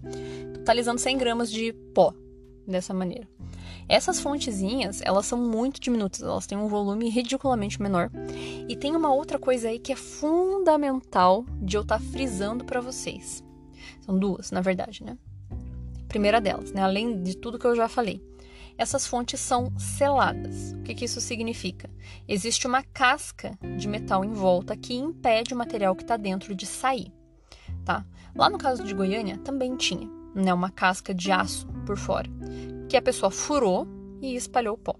Totalizando 0.56 1.00
100 1.00 1.16
gramas 1.16 1.52
de 1.52 1.72
pó, 1.94 2.16
dessa 2.68 2.94
maneira. 2.94 3.28
Essas 3.88 4.20
fontezinhas, 4.20 5.02
elas 5.04 5.26
são 5.26 5.40
muito 5.40 5.80
diminutas, 5.80 6.22
elas 6.22 6.48
têm 6.48 6.58
um 6.58 6.68
volume 6.68 7.10
ridiculamente 7.10 7.82
menor. 7.82 8.10
E 8.68 8.76
tem 8.76 8.96
uma 8.96 9.14
outra 9.14 9.38
coisa 9.38 9.70
aí 9.70 9.80
que 9.80 9.92
é 9.92 9.96
fundamental 9.96 11.46
de 11.62 11.78
eu 11.78 11.82
estar 11.82 12.00
tá 12.00 12.06
frisando 12.12 12.66
para 12.66 12.82
vocês. 12.82 13.44
São 14.02 14.18
duas, 14.18 14.52
na 14.52 14.62
verdade, 14.62 15.04
né? 15.04 15.18
Primeira 16.08 16.42
delas, 16.42 16.72
né? 16.72 16.82
Além 16.82 17.22
de 17.22 17.38
tudo 17.38 17.60
que 17.60 17.66
eu 17.66 17.76
já 17.76 17.88
falei. 17.88 18.22
Essas 18.78 19.08
fontes 19.08 19.40
são 19.40 19.72
seladas. 19.78 20.74
O 20.74 20.84
que, 20.84 20.94
que 20.94 21.06
isso 21.06 21.22
significa? 21.22 21.90
Existe 22.28 22.68
uma 22.68 22.84
casca 22.84 23.58
de 23.78 23.88
metal 23.88 24.26
em 24.26 24.34
volta 24.34 24.76
que 24.76 24.94
impede 24.94 25.54
o 25.54 25.58
material 25.58 25.96
que 25.96 26.04
está 26.04 26.18
dentro 26.18 26.54
de 26.54 26.66
sair, 26.66 27.12
tá? 27.86 28.06
Lá 28.36 28.50
no 28.50 28.58
caso 28.58 28.84
de 28.84 28.94
Goiânia 28.94 29.38
também 29.38 29.78
tinha, 29.78 30.10
né? 30.36 30.54
Uma 30.54 30.70
casca 30.70 31.14
de 31.14 31.32
aço 31.32 31.68
por 31.86 31.98
fora 31.98 32.30
que 32.88 32.98
a 32.98 33.02
pessoa 33.02 33.32
furou 33.32 33.88
e 34.22 34.36
espalhou 34.36 34.76
o 34.76 34.78
pó. 34.78 34.96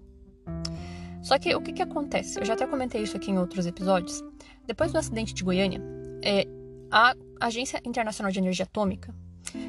Só 1.22 1.38
que 1.38 1.54
o 1.54 1.60
que, 1.60 1.72
que 1.72 1.82
acontece? 1.82 2.38
Eu 2.38 2.44
já 2.44 2.54
até 2.54 2.66
comentei 2.66 3.02
isso 3.02 3.16
aqui 3.16 3.30
em 3.30 3.38
outros 3.38 3.66
episódios. 3.66 4.22
Depois 4.66 4.92
do 4.92 4.98
acidente 4.98 5.34
de 5.34 5.42
Goiânia, 5.42 5.80
é, 6.22 6.46
a 6.90 7.14
Agência 7.40 7.80
Internacional 7.84 8.30
de 8.30 8.38
Energia 8.38 8.64
Atômica 8.64 9.14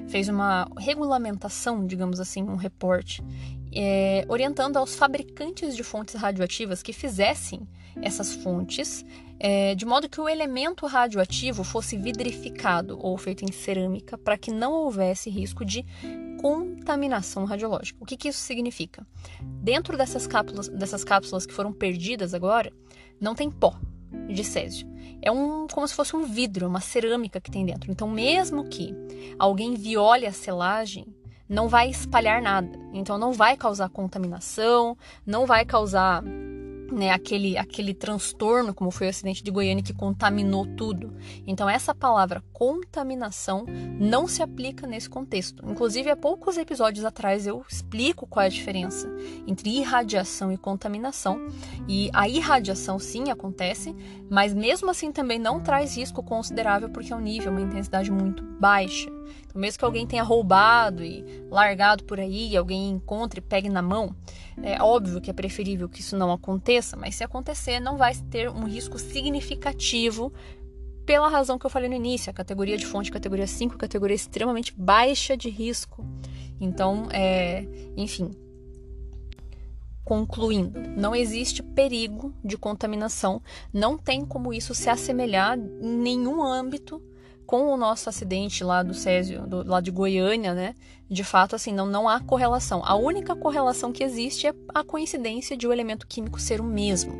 fez 0.07 0.29
uma 0.29 0.67
regulamentação, 0.77 1.85
digamos 1.85 2.19
assim, 2.19 2.43
um 2.43 2.55
reporte, 2.55 3.23
é, 3.73 4.25
orientando 4.27 4.77
aos 4.77 4.95
fabricantes 4.95 5.75
de 5.75 5.83
fontes 5.83 6.15
radioativas 6.15 6.81
que 6.81 6.93
fizessem 6.93 7.67
essas 8.01 8.33
fontes 8.33 9.05
é, 9.39 9.75
de 9.75 9.85
modo 9.85 10.09
que 10.09 10.19
o 10.19 10.27
elemento 10.27 10.85
radioativo 10.85 11.63
fosse 11.63 11.97
vidrificado 11.97 12.97
ou 12.99 13.17
feito 13.17 13.43
em 13.43 13.51
cerâmica 13.51 14.17
para 14.17 14.37
que 14.37 14.51
não 14.51 14.73
houvesse 14.73 15.29
risco 15.29 15.63
de 15.63 15.85
contaminação 16.41 17.45
radiológica. 17.45 17.97
O 18.01 18.05
que, 18.05 18.17
que 18.17 18.29
isso 18.29 18.39
significa? 18.39 19.05
Dentro 19.61 19.97
dessas 19.97 20.27
cápsulas, 20.27 20.67
dessas 20.69 21.03
cápsulas 21.03 21.45
que 21.45 21.53
foram 21.53 21.71
perdidas 21.71 22.33
agora, 22.33 22.71
não 23.19 23.35
tem 23.35 23.49
pó 23.49 23.75
de 24.27 24.43
césio. 24.43 24.87
É 25.21 25.31
um 25.31 25.67
como 25.67 25.87
se 25.87 25.95
fosse 25.95 26.15
um 26.15 26.23
vidro, 26.23 26.67
uma 26.67 26.79
cerâmica 26.79 27.41
que 27.41 27.51
tem 27.51 27.65
dentro. 27.65 27.91
Então, 27.91 28.07
mesmo 28.09 28.67
que 28.69 28.93
alguém 29.37 29.73
viole 29.73 30.25
a 30.25 30.31
selagem, 30.31 31.05
não 31.47 31.67
vai 31.67 31.89
espalhar 31.89 32.41
nada. 32.41 32.79
Então, 32.93 33.17
não 33.17 33.31
vai 33.31 33.55
causar 33.55 33.89
contaminação, 33.89 34.97
não 35.25 35.45
vai 35.45 35.65
causar 35.65 36.23
né, 36.91 37.11
aquele, 37.11 37.57
aquele 37.57 37.93
transtorno, 37.93 38.73
como 38.73 38.91
foi 38.91 39.07
o 39.07 39.09
acidente 39.09 39.43
de 39.43 39.51
Goiânia, 39.51 39.83
que 39.83 39.93
contaminou 39.93 40.65
tudo. 40.65 41.13
Então, 41.45 41.69
essa 41.69 41.93
palavra 41.93 42.43
contaminação 42.53 43.65
não 43.99 44.27
se 44.27 44.41
aplica 44.41 44.87
nesse 44.87 45.09
contexto. 45.09 45.63
Inclusive, 45.69 46.09
há 46.09 46.15
poucos 46.15 46.57
episódios 46.57 47.05
atrás 47.05 47.45
eu 47.45 47.63
explico 47.69 48.25
qual 48.27 48.43
é 48.43 48.47
a 48.47 48.49
diferença 48.49 49.09
entre 49.45 49.69
irradiação 49.69 50.51
e 50.51 50.57
contaminação. 50.57 51.47
E 51.87 52.09
a 52.13 52.27
irradiação, 52.27 52.99
sim, 52.99 53.29
acontece, 53.29 53.95
mas 54.29 54.53
mesmo 54.53 54.89
assim 54.89 55.11
também 55.11 55.39
não 55.39 55.59
traz 55.59 55.95
risco 55.97 56.23
considerável, 56.23 56.89
porque 56.89 57.13
é 57.13 57.15
um 57.15 57.21
nível, 57.21 57.51
uma 57.51 57.61
intensidade 57.61 58.11
muito 58.11 58.43
baixa. 58.59 59.16
Então, 59.45 59.59
mesmo 59.59 59.79
que 59.79 59.85
alguém 59.85 60.05
tenha 60.05 60.23
roubado 60.23 61.03
e 61.03 61.23
largado 61.49 62.03
por 62.03 62.19
aí, 62.19 62.49
e 62.49 62.57
alguém 62.57 62.89
encontre 62.89 63.39
e 63.39 63.41
pegue 63.41 63.69
na 63.69 63.81
mão, 63.81 64.15
é 64.61 64.81
óbvio 64.81 65.21
que 65.21 65.29
é 65.29 65.33
preferível 65.33 65.87
que 65.87 66.01
isso 66.01 66.17
não 66.17 66.31
aconteça, 66.31 66.97
mas 66.97 67.15
se 67.15 67.23
acontecer, 67.23 67.79
não 67.79 67.97
vai 67.97 68.15
ter 68.15 68.49
um 68.49 68.65
risco 68.65 68.97
significativo 68.97 70.33
pela 71.05 71.29
razão 71.29 71.57
que 71.57 71.65
eu 71.65 71.69
falei 71.69 71.87
no 71.87 71.95
início, 71.95 72.29
a 72.29 72.33
categoria 72.33 72.77
de 72.77 72.85
fonte, 72.85 73.09
categoria 73.09 73.47
5, 73.47 73.77
categoria 73.77 74.15
extremamente 74.15 74.73
baixa 74.75 75.37
de 75.37 75.49
risco. 75.49 76.05
Então, 76.59 77.07
é, 77.11 77.65
enfim, 77.95 78.31
concluindo, 80.03 80.79
não 80.97 81.15
existe 81.15 81.61
perigo 81.61 82.33
de 82.43 82.57
contaminação, 82.57 83.41
não 83.73 83.97
tem 83.97 84.25
como 84.25 84.53
isso 84.53 84.73
se 84.73 84.89
assemelhar 84.89 85.57
em 85.57 85.97
nenhum 85.97 86.41
âmbito 86.41 87.01
com 87.47 87.73
o 87.73 87.77
nosso 87.77 88.09
acidente 88.09 88.61
lá 88.61 88.83
do 88.83 88.93
Césio, 88.93 89.47
do, 89.47 89.65
lá 89.65 89.79
de 89.79 89.89
Goiânia, 89.89 90.53
né? 90.53 90.75
De 91.09 91.23
fato, 91.23 91.55
assim, 91.55 91.73
não, 91.73 91.85
não 91.85 92.09
há 92.09 92.19
correlação. 92.19 92.81
A 92.83 92.93
única 92.95 93.33
correlação 93.37 93.93
que 93.93 94.03
existe 94.03 94.45
é 94.45 94.53
a 94.75 94.83
coincidência 94.83 95.55
de 95.55 95.65
o 95.65 95.71
elemento 95.71 96.05
químico 96.05 96.41
ser 96.41 96.59
o 96.59 96.63
mesmo. 96.65 97.13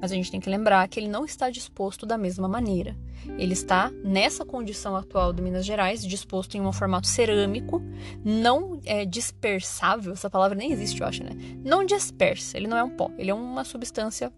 Mas 0.00 0.10
a 0.10 0.16
gente 0.16 0.32
tem 0.32 0.40
que 0.40 0.50
lembrar 0.50 0.88
que 0.88 0.98
ele 0.98 1.06
não 1.06 1.24
está 1.24 1.48
disposto 1.48 2.04
da 2.04 2.18
mesma 2.18 2.48
maneira. 2.48 2.96
Ele 3.38 3.52
está, 3.52 3.92
nessa 4.02 4.44
condição 4.44 4.96
atual 4.96 5.32
do 5.32 5.42
Minas 5.42 5.64
Gerais, 5.64 6.04
disposto 6.04 6.56
em 6.56 6.60
um 6.60 6.72
formato 6.72 7.06
cerâmico, 7.06 7.80
não 8.24 8.80
é 8.84 9.04
dispersável, 9.04 10.12
essa 10.12 10.28
palavra 10.28 10.56
nem 10.56 10.72
existe, 10.72 11.00
eu 11.00 11.06
acho, 11.06 11.22
né? 11.22 11.30
Não 11.64 11.84
dispersa, 11.84 12.56
ele 12.56 12.66
não 12.66 12.76
é 12.76 12.82
um 12.82 12.90
pó, 12.90 13.10
ele 13.16 13.30
é 13.30 13.34
uma 13.34 13.64
substância 13.64 14.32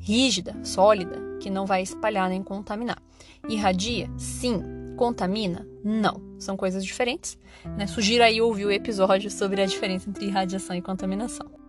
rígida, 0.00 0.56
sólida, 0.64 1.16
que 1.40 1.48
não 1.48 1.64
vai 1.64 1.82
espalhar 1.82 2.28
nem 2.28 2.42
contaminar. 2.42 3.00
Irradia? 3.48 4.10
Sim, 4.16 4.79
contamina? 5.00 5.66
Não. 5.82 6.20
São 6.38 6.58
coisas 6.58 6.84
diferentes. 6.84 7.38
Né? 7.64 7.86
Sugiro 7.86 8.22
aí 8.22 8.42
ouvir 8.42 8.66
o 8.66 8.70
episódio 8.70 9.30
sobre 9.30 9.62
a 9.62 9.66
diferença 9.66 10.10
entre 10.10 10.28
radiação 10.28 10.76
e 10.76 10.82
contaminação. 10.82 11.59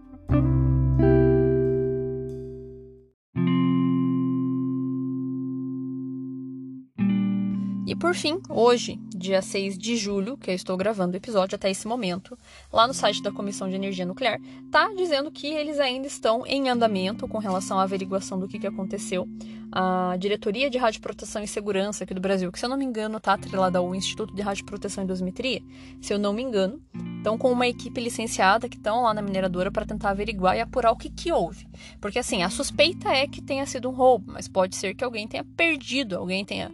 Por 8.02 8.16
fim, 8.16 8.42
hoje, 8.50 9.00
dia 9.16 9.44
6 9.44 9.78
de 9.78 9.96
julho, 9.96 10.36
que 10.36 10.50
eu 10.50 10.56
estou 10.56 10.76
gravando 10.76 11.14
o 11.14 11.18
episódio 11.18 11.56
até 11.56 11.70
esse 11.70 11.88
momento, 11.88 12.36
lá 12.74 12.88
no 12.88 12.96
site 12.96 13.22
da 13.22 13.32
Comissão 13.32 13.70
de 13.70 13.76
Energia 13.76 14.08
Nuclear, 14.08 14.40
tá 14.72 14.92
dizendo 14.98 15.30
que 15.30 15.46
eles 15.46 15.80
ainda 15.80 16.08
estão 16.08 16.44
em 16.48 16.68
andamento 16.68 17.28
com 17.28 17.38
relação 17.38 17.80
à 17.80 17.84
averiguação 17.84 18.40
do 18.40 18.48
que, 18.48 18.58
que 18.58 18.66
aconteceu. 18.66 19.30
A 19.72 20.18
Diretoria 20.20 20.68
de 20.68 20.80
Radioproteção 20.80 21.44
e 21.44 21.48
Segurança 21.48 22.04
aqui 22.04 22.14
do 22.16 22.20
Brasil, 22.20 22.52
que 22.52 22.58
se 22.58 22.66
eu 22.66 22.70
não 22.70 22.76
me 22.76 22.84
engano 22.84 23.18
está 23.18 23.34
atrelada 23.34 23.78
ao 23.78 23.94
Instituto 23.94 24.34
de 24.34 24.42
Radioproteção 24.42 25.04
e 25.04 25.08
Dosimetria, 25.08 25.62
se 26.02 26.12
eu 26.12 26.18
não 26.18 26.34
me 26.34 26.42
engano, 26.42 26.82
estão 27.18 27.38
com 27.38 27.52
uma 27.52 27.68
equipe 27.68 28.02
licenciada 28.02 28.68
que 28.68 28.78
estão 28.78 29.04
lá 29.04 29.14
na 29.14 29.22
mineradora 29.22 29.70
para 29.70 29.86
tentar 29.86 30.10
averiguar 30.10 30.58
e 30.58 30.60
apurar 30.60 30.92
o 30.92 30.98
que, 30.98 31.08
que 31.08 31.32
houve. 31.32 31.68
Porque 32.02 32.18
assim, 32.18 32.42
a 32.42 32.50
suspeita 32.50 33.10
é 33.10 33.28
que 33.28 33.44
tenha 33.44 33.66
sido 33.68 33.88
um 33.88 33.94
roubo, 33.94 34.32
mas 34.34 34.48
pode 34.48 34.76
ser 34.76 34.96
que 34.96 35.04
alguém 35.04 35.28
tenha 35.28 35.44
perdido, 35.44 36.18
alguém 36.18 36.44
tenha 36.44 36.72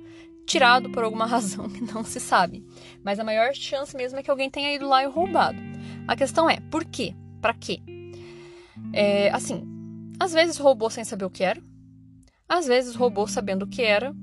tirado 0.48 0.90
por 0.90 1.04
alguma 1.04 1.28
razão 1.28 1.70
que 1.70 1.82
não 1.82 2.04
se 2.04 2.20
sabe. 2.20 2.66
Mas 3.04 3.20
a 3.20 3.24
maior 3.24 3.54
chance 3.54 3.96
mesmo 3.96 4.18
é 4.18 4.24
que 4.24 4.32
alguém 4.32 4.50
tenha 4.50 4.74
ido 4.74 4.88
lá 4.88 5.04
e 5.04 5.08
roubado. 5.08 5.60
A 6.08 6.16
questão 6.16 6.50
é, 6.50 6.60
por 6.72 6.84
quê? 6.86 7.14
Para 7.42 7.54
quê? 7.54 7.80
É, 8.94 9.30
assim, 9.32 9.64
às 10.20 10.34
vezes 10.34 10.58
roubou 10.58 10.90
sem 10.90 11.04
saber 11.04 11.26
o 11.26 11.30
que 11.30 11.44
era. 11.44 11.62
Às 12.50 12.66
vezes 12.66 12.96
roubou 12.96 13.28
sabendo 13.28 13.64
o 13.64 13.68
que 13.68 13.82
era, 13.82 14.16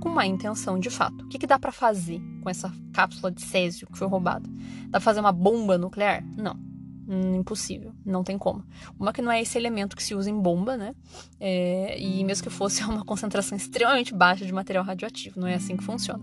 com 0.00 0.10
má 0.10 0.26
intenção 0.26 0.78
de 0.78 0.90
fato. 0.90 1.24
O 1.24 1.28
que, 1.28 1.38
que 1.38 1.46
dá 1.46 1.58
para 1.58 1.72
fazer 1.72 2.20
com 2.42 2.50
essa 2.50 2.70
cápsula 2.92 3.32
de 3.32 3.40
césio 3.40 3.88
que 3.90 3.98
foi 3.98 4.06
roubada? 4.06 4.48
Dá 4.84 4.92
pra 4.92 5.00
fazer 5.00 5.20
uma 5.20 5.32
bomba 5.32 5.78
nuclear? 5.78 6.22
Não. 6.36 6.69
Hum, 7.12 7.34
impossível, 7.34 7.92
não 8.06 8.22
tem 8.22 8.38
como. 8.38 8.64
Uma 8.96 9.12
que 9.12 9.20
não 9.20 9.32
é 9.32 9.42
esse 9.42 9.58
elemento 9.58 9.96
que 9.96 10.02
se 10.02 10.14
usa 10.14 10.30
em 10.30 10.40
bomba, 10.40 10.76
né? 10.76 10.94
É, 11.40 12.00
e 12.00 12.22
mesmo 12.22 12.44
que 12.44 12.50
fosse 12.50 12.84
uma 12.86 13.04
concentração 13.04 13.58
extremamente 13.58 14.14
baixa 14.14 14.46
de 14.46 14.52
material 14.52 14.84
radioativo, 14.84 15.40
não 15.40 15.48
é 15.48 15.54
assim 15.54 15.76
que 15.76 15.82
funciona. 15.82 16.22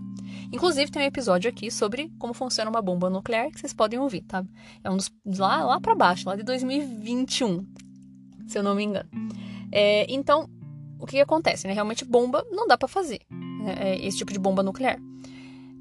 Inclusive 0.50 0.90
tem 0.90 1.02
um 1.02 1.04
episódio 1.04 1.50
aqui 1.50 1.70
sobre 1.70 2.10
como 2.18 2.32
funciona 2.32 2.70
uma 2.70 2.80
bomba 2.80 3.10
nuclear 3.10 3.50
que 3.50 3.60
vocês 3.60 3.74
podem 3.74 3.98
ouvir, 3.98 4.22
tá? 4.22 4.42
É 4.82 4.90
um 4.90 4.96
dos 4.96 5.12
lá 5.38 5.62
lá 5.62 5.78
para 5.78 5.94
baixo, 5.94 6.26
lá 6.26 6.36
de 6.36 6.42
2021, 6.42 7.66
se 8.46 8.58
eu 8.58 8.62
não 8.62 8.74
me 8.74 8.84
engano. 8.84 9.10
É, 9.70 10.10
então 10.10 10.48
o 10.98 11.04
que, 11.04 11.16
que, 11.16 11.20
acontece? 11.20 11.66
Né? 11.66 11.74
Realmente 11.74 12.02
bomba 12.02 12.42
não 12.50 12.66
dá 12.66 12.78
para 12.78 12.88
fazer, 12.88 13.20
né? 13.30 13.76
É 13.78 14.06
esse 14.06 14.16
tipo 14.16 14.32
de 14.32 14.38
bomba 14.38 14.62
nuclear. 14.62 14.98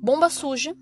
Bomba 0.01 0.29
suja 0.29 0.75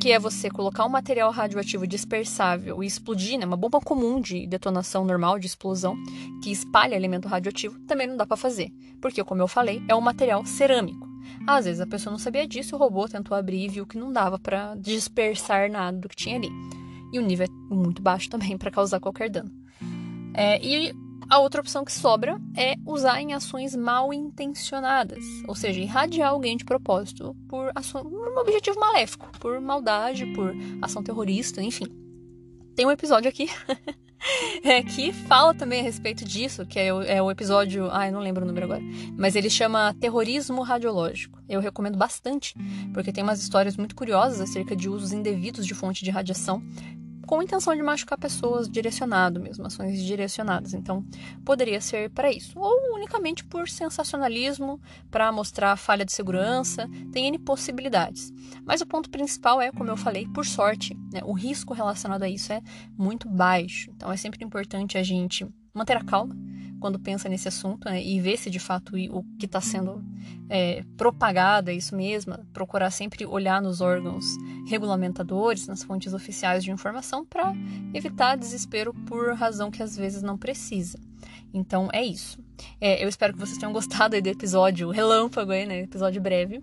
que 0.00 0.12
é 0.12 0.18
você 0.18 0.50
colocar 0.50 0.84
um 0.84 0.88
material 0.88 1.30
radioativo 1.30 1.86
dispersável 1.86 2.82
e 2.82 2.86
explodir, 2.86 3.38
né, 3.38 3.46
uma 3.46 3.56
bomba 3.56 3.80
comum 3.80 4.20
de 4.20 4.46
detonação 4.46 5.04
normal, 5.04 5.38
de 5.38 5.46
explosão, 5.46 5.96
que 6.42 6.50
espalha 6.50 6.94
elemento 6.94 7.28
radioativo, 7.28 7.78
também 7.80 8.06
não 8.06 8.16
dá 8.16 8.26
para 8.26 8.36
fazer, 8.36 8.70
porque, 9.00 9.24
como 9.24 9.42
eu 9.42 9.48
falei, 9.48 9.82
é 9.88 9.94
um 9.94 10.00
material 10.00 10.44
cerâmico. 10.44 11.08
Às 11.46 11.64
vezes 11.64 11.80
a 11.80 11.86
pessoa 11.86 12.12
não 12.12 12.18
sabia 12.18 12.46
disso, 12.46 12.76
o 12.76 12.78
robô 12.78 13.08
tentou 13.08 13.36
abrir 13.36 13.64
e 13.64 13.68
viu 13.68 13.86
que 13.86 13.98
não 13.98 14.12
dava 14.12 14.38
para 14.38 14.74
dispersar 14.76 15.70
nada 15.70 15.98
do 15.98 16.08
que 16.08 16.16
tinha 16.16 16.36
ali. 16.36 16.50
E 17.12 17.18
o 17.18 17.22
nível 17.22 17.46
é 17.46 17.74
muito 17.74 18.02
baixo 18.02 18.28
também 18.28 18.56
para 18.58 18.70
causar 18.70 19.00
qualquer 19.00 19.30
dano. 19.30 19.50
É, 20.34 20.64
e 20.64 20.94
a 21.30 21.38
outra 21.38 21.60
opção 21.60 21.84
que 21.84 21.92
sobra 21.92 22.40
é 22.56 22.74
usar 22.84 23.20
em 23.20 23.32
ações 23.32 23.76
mal 23.76 24.12
intencionadas, 24.12 25.24
ou 25.46 25.54
seja, 25.54 25.80
irradiar 25.80 26.30
alguém 26.30 26.56
de 26.56 26.64
propósito 26.64 27.36
por, 27.48 27.70
ação, 27.72 28.02
por 28.02 28.28
um 28.28 28.38
objetivo 28.40 28.80
maléfico, 28.80 29.30
por 29.38 29.60
maldade, 29.60 30.26
por 30.34 30.52
ação 30.82 31.04
terrorista, 31.04 31.62
enfim. 31.62 31.86
Tem 32.74 32.84
um 32.84 32.90
episódio 32.90 33.28
aqui 33.28 33.48
é, 34.64 34.82
que 34.82 35.12
fala 35.12 35.54
também 35.54 35.80
a 35.80 35.84
respeito 35.84 36.24
disso, 36.24 36.66
que 36.66 36.80
é 36.80 36.92
o, 36.92 37.02
é 37.02 37.22
o 37.22 37.30
episódio. 37.30 37.88
Ai, 37.90 38.10
não 38.10 38.20
lembro 38.20 38.42
o 38.44 38.46
número 38.46 38.66
agora. 38.66 38.82
Mas 39.16 39.36
ele 39.36 39.50
chama 39.50 39.94
Terrorismo 40.00 40.62
Radiológico. 40.62 41.38
Eu 41.48 41.60
recomendo 41.60 41.96
bastante, 41.96 42.54
porque 42.92 43.12
tem 43.12 43.22
umas 43.22 43.40
histórias 43.40 43.76
muito 43.76 43.94
curiosas 43.94 44.40
acerca 44.40 44.74
de 44.74 44.88
usos 44.88 45.12
indevidos 45.12 45.64
de 45.64 45.74
fonte 45.74 46.04
de 46.04 46.10
radiação 46.10 46.60
com 47.30 47.40
intenção 47.40 47.76
de 47.76 47.80
machucar 47.80 48.18
pessoas 48.18 48.68
direcionado 48.68 49.38
mesmo, 49.38 49.64
ações 49.64 50.02
direcionadas. 50.02 50.74
Então, 50.74 51.06
poderia 51.44 51.80
ser 51.80 52.10
para 52.10 52.28
isso. 52.28 52.58
Ou 52.58 52.96
unicamente 52.96 53.44
por 53.44 53.68
sensacionalismo, 53.68 54.80
para 55.12 55.30
mostrar 55.30 55.76
falha 55.76 56.04
de 56.04 56.12
segurança, 56.12 56.88
tem 57.12 57.28
N 57.28 57.38
possibilidades. 57.38 58.32
Mas 58.64 58.80
o 58.80 58.86
ponto 58.86 59.08
principal 59.08 59.60
é, 59.60 59.70
como 59.70 59.88
eu 59.88 59.96
falei, 59.96 60.26
por 60.34 60.44
sorte, 60.44 60.98
né, 61.12 61.20
o 61.22 61.32
risco 61.32 61.72
relacionado 61.72 62.24
a 62.24 62.28
isso 62.28 62.52
é 62.52 62.60
muito 62.98 63.28
baixo. 63.28 63.92
Então, 63.94 64.10
é 64.10 64.16
sempre 64.16 64.44
importante 64.44 64.98
a 64.98 65.02
gente 65.04 65.46
manter 65.72 65.96
a 65.96 66.02
calma 66.02 66.36
quando 66.80 66.98
pensa 66.98 67.28
nesse 67.28 67.46
assunto 67.46 67.84
né, 67.84 68.02
e 68.02 68.20
ver 68.20 68.36
se 68.36 68.50
de 68.50 68.58
fato 68.58 68.94
o 69.10 69.22
que 69.38 69.46
está 69.46 69.60
sendo 69.60 70.02
é, 70.48 70.82
propagado 70.96 71.70
é 71.70 71.74
isso 71.74 71.94
mesmo, 71.94 72.36
procurar 72.52 72.90
sempre 72.90 73.24
olhar 73.26 73.62
nos 73.62 73.80
órgãos 73.80 74.24
regulamentadores, 74.66 75.68
nas 75.68 75.84
fontes 75.84 76.12
oficiais 76.12 76.64
de 76.64 76.70
informação, 76.70 77.24
para 77.24 77.52
evitar 77.94 78.36
desespero 78.36 78.92
por 79.06 79.34
razão 79.34 79.70
que 79.70 79.82
às 79.82 79.96
vezes 79.96 80.22
não 80.22 80.36
precisa. 80.36 80.98
Então 81.52 81.88
é 81.92 82.02
isso. 82.02 82.38
É, 82.80 83.02
eu 83.02 83.08
espero 83.08 83.32
que 83.32 83.38
vocês 83.38 83.58
tenham 83.58 83.72
gostado 83.72 84.20
do 84.20 84.26
episódio 84.26 84.90
relâmpago, 84.90 85.52
aí, 85.52 85.66
né, 85.66 85.80
episódio 85.80 86.20
breve. 86.20 86.62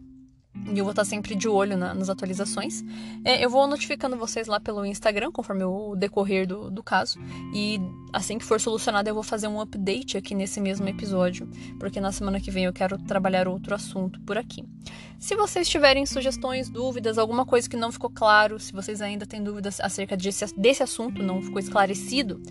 E 0.65 0.77
eu 0.77 0.83
vou 0.83 0.91
estar 0.91 1.05
sempre 1.05 1.35
de 1.35 1.47
olho 1.47 1.77
na, 1.77 1.93
nas 1.93 2.09
atualizações. 2.09 2.83
É, 3.23 3.43
eu 3.43 3.49
vou 3.49 3.65
notificando 3.67 4.17
vocês 4.17 4.47
lá 4.47 4.59
pelo 4.59 4.85
Instagram, 4.85 5.31
conforme 5.31 5.63
o 5.63 5.95
decorrer 5.95 6.45
do, 6.45 6.69
do 6.69 6.83
caso. 6.83 7.19
E 7.53 7.79
assim 8.11 8.37
que 8.37 8.45
for 8.45 8.59
solucionado, 8.59 9.09
eu 9.09 9.13
vou 9.13 9.23
fazer 9.23 9.47
um 9.47 9.61
update 9.61 10.17
aqui 10.17 10.35
nesse 10.35 10.59
mesmo 10.59 10.87
episódio. 10.87 11.47
Porque 11.79 12.01
na 12.01 12.11
semana 12.11 12.39
que 12.39 12.51
vem 12.51 12.65
eu 12.65 12.73
quero 12.73 12.97
trabalhar 12.97 13.47
outro 13.47 13.73
assunto 13.73 14.19
por 14.21 14.37
aqui. 14.37 14.63
Se 15.19 15.35
vocês 15.35 15.67
tiverem 15.67 16.05
sugestões, 16.05 16.69
dúvidas, 16.69 17.17
alguma 17.17 17.45
coisa 17.45 17.69
que 17.69 17.77
não 17.77 17.91
ficou 17.91 18.09
claro, 18.09 18.59
se 18.59 18.73
vocês 18.73 19.01
ainda 19.01 19.25
têm 19.25 19.43
dúvidas 19.43 19.79
acerca 19.79 20.15
desse, 20.17 20.45
desse 20.55 20.83
assunto, 20.83 21.23
não 21.23 21.41
ficou 21.41 21.59
esclarecido 21.59 22.41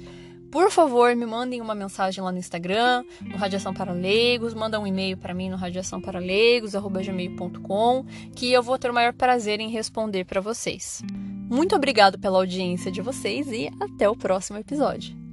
por 0.57 0.71
favor, 0.71 1.15
me 1.15 1.27
mandem 1.27 1.61
uma 1.61 1.75
mensagem 1.75 2.25
lá 2.25 2.33
no 2.33 2.39
Instagram, 2.39 3.05
no 3.21 3.37
Radiação 3.37 3.75
para 3.75 3.93
Leigos, 3.93 4.55
manda 4.55 4.81
um 4.81 4.87
e-mail 4.87 5.19
para 5.19 5.35
mim 5.35 5.51
no 5.51 5.57
radiaçãoparalegos@gmail.com, 5.57 8.07
que 8.35 8.53
eu 8.53 8.63
vou 8.63 8.79
ter 8.79 8.91
o 8.91 8.95
maior 8.95 9.13
prazer 9.13 9.61
em 9.61 9.69
responder 9.69 10.25
para 10.25 10.41
vocês. 10.41 11.03
Muito 11.51 11.77
obrigado 11.77 12.19
pela 12.19 12.39
audiência 12.39 12.91
de 12.91 13.03
vocês 13.03 13.49
e 13.49 13.71
até 13.79 14.09
o 14.09 14.17
próximo 14.17 14.59
episódio. 14.59 15.26